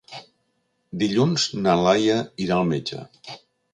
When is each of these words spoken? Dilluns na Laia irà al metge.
Dilluns 1.03 1.45
na 1.67 1.75
Laia 1.85 2.17
irà 2.47 2.59
al 2.59 2.67
metge. 2.73 3.05